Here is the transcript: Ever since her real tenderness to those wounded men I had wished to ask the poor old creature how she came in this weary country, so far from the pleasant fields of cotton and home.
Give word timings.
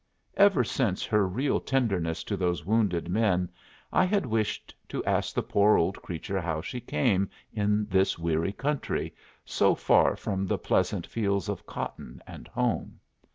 Ever 0.35 0.63
since 0.63 1.05
her 1.05 1.27
real 1.27 1.59
tenderness 1.59 2.23
to 2.23 2.35
those 2.35 2.65
wounded 2.65 3.07
men 3.07 3.51
I 3.93 4.03
had 4.05 4.25
wished 4.25 4.73
to 4.89 5.05
ask 5.05 5.31
the 5.35 5.43
poor 5.43 5.77
old 5.77 6.01
creature 6.01 6.41
how 6.41 6.61
she 6.63 6.79
came 6.81 7.29
in 7.53 7.85
this 7.85 8.17
weary 8.17 8.51
country, 8.51 9.13
so 9.45 9.75
far 9.75 10.15
from 10.15 10.47
the 10.47 10.57
pleasant 10.57 11.05
fields 11.05 11.49
of 11.49 11.67
cotton 11.67 12.19
and 12.25 12.47
home. 12.47 12.99